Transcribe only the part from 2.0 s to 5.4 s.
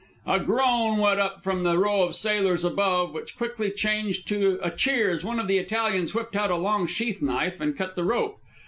of sailors above, which quickly changed to a cheer as one